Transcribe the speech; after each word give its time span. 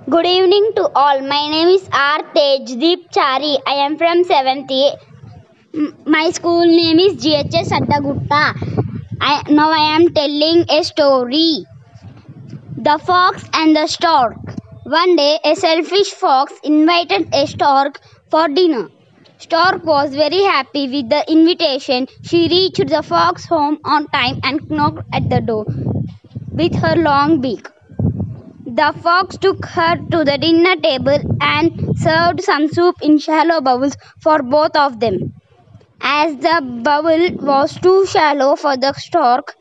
Good 0.08 0.26
evening 0.26 0.72
to 0.76 0.88
all. 0.94 1.20
My 1.30 1.48
name 1.50 1.68
is 1.68 1.86
R. 1.92 2.22
Tej 2.34 2.64
Deep 2.82 3.10
Chary. 3.10 3.58
I 3.66 3.72
am 3.86 3.96
from 3.98 4.22
7th 4.24 4.70
A. 4.70 4.96
M- 5.76 5.94
My 6.06 6.30
school 6.30 6.64
name 6.64 6.98
is 6.98 7.14
GHS 7.24 7.70
Addagutta. 7.78 8.54
I, 9.20 9.42
now 9.50 9.70
I 9.70 9.96
am 9.96 10.08
telling 10.14 10.64
a 10.70 10.82
story. 10.84 11.66
The 12.88 12.98
Fox 13.04 13.44
and 13.52 13.76
the 13.76 13.86
Stork. 13.86 14.36
One 14.90 15.16
day, 15.16 15.38
a 15.44 15.54
selfish 15.54 16.12
fox 16.12 16.52
invited 16.64 17.28
a 17.34 17.46
stork 17.46 18.00
for 18.30 18.48
dinner. 18.48 18.88
Stork 19.36 19.84
was 19.84 20.14
very 20.14 20.42
happy 20.42 20.88
with 20.88 21.10
the 21.10 21.30
invitation. 21.30 22.06
She 22.22 22.48
reached 22.48 22.88
the 22.88 23.02
fox 23.02 23.44
home 23.44 23.78
on 23.84 24.06
time 24.08 24.40
and 24.42 24.70
knocked 24.70 25.02
at 25.12 25.28
the 25.28 25.40
door 25.42 25.66
with 26.50 26.74
her 26.76 26.96
long 26.96 27.42
beak. 27.42 27.68
The 28.64 28.94
fox 29.02 29.36
took 29.36 29.66
her 29.66 29.96
to 29.96 30.24
the 30.24 30.38
dinner 30.38 30.76
table 30.76 31.18
and 31.42 31.98
served 31.98 32.42
some 32.42 32.68
soup 32.68 32.96
in 33.02 33.18
shallow 33.18 33.60
bowls 33.60 33.94
for 34.20 34.42
both 34.42 34.74
of 34.74 35.00
them. 35.00 35.34
As 36.00 36.34
the 36.38 36.62
bowl 36.62 37.46
was 37.46 37.78
too 37.78 38.06
shallow 38.06 38.56
for 38.56 38.76
the 38.78 38.94
stork, 38.94 39.54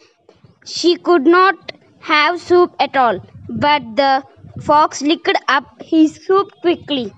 she 0.65 0.95
could 0.95 1.25
not 1.27 1.73
have 1.99 2.39
soup 2.39 2.73
at 2.79 2.95
all. 2.95 3.19
But 3.49 3.95
the 3.97 4.23
fox 4.61 5.01
licked 5.01 5.37
up 5.47 5.81
his 5.81 6.15
soup 6.15 6.51
quickly. 6.61 7.13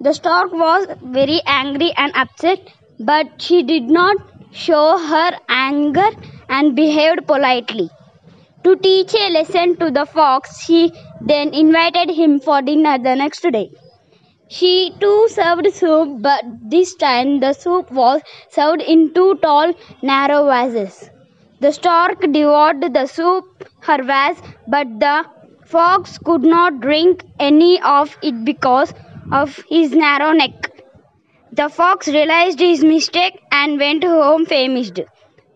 The 0.00 0.12
stork 0.12 0.52
was 0.52 0.86
very 1.02 1.40
angry 1.46 1.92
and 1.96 2.12
upset, 2.14 2.60
but 3.00 3.40
she 3.42 3.62
did 3.62 3.84
not 3.84 4.16
show 4.52 4.98
her 4.98 5.32
anger 5.48 6.10
and 6.48 6.76
behaved 6.76 7.26
politely. 7.26 7.90
To 8.64 8.76
teach 8.76 9.14
a 9.14 9.30
lesson 9.30 9.76
to 9.76 9.90
the 9.90 10.06
fox, 10.06 10.62
she 10.64 10.92
then 11.20 11.54
invited 11.54 12.10
him 12.10 12.40
for 12.40 12.62
dinner 12.62 12.98
the 12.98 13.14
next 13.14 13.42
day. 13.42 13.70
She 14.48 14.94
too 15.00 15.28
served 15.28 15.72
soup, 15.74 16.22
but 16.22 16.44
this 16.62 16.94
time 16.96 17.40
the 17.40 17.52
soup 17.52 17.90
was 17.90 18.22
served 18.50 18.82
in 18.82 19.12
two 19.14 19.36
tall, 19.36 19.72
narrow 20.02 20.46
vases. 20.46 21.10
The 21.60 21.72
stork 21.72 22.20
devoured 22.20 22.92
the 22.94 23.06
soup, 23.06 23.68
her 23.80 24.02
vase, 24.02 24.40
but 24.68 25.00
the 25.00 25.24
fox 25.66 26.18
could 26.18 26.42
not 26.42 26.80
drink 26.80 27.24
any 27.38 27.80
of 27.82 28.16
it 28.22 28.44
because 28.44 28.94
of 29.32 29.58
his 29.68 29.92
narrow 29.92 30.32
neck. 30.32 30.70
The 31.52 31.68
fox 31.68 32.08
realized 32.08 32.60
his 32.60 32.84
mistake 32.84 33.40
and 33.52 33.78
went 33.78 34.04
home 34.04 34.46
famished. 34.46 35.00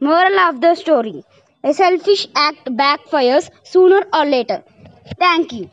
Moral 0.00 0.40
of 0.40 0.60
the 0.60 0.74
story 0.74 1.24
A 1.64 1.74
selfish 1.74 2.28
act 2.36 2.66
backfires 2.66 3.50
sooner 3.64 4.02
or 4.12 4.24
later. 4.26 4.64
Thank 5.18 5.52
you. 5.52 5.70